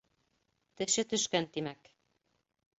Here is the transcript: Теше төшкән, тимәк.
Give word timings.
Теше 0.79 1.05
төшкән, 1.13 1.49
тимәк. 1.59 1.95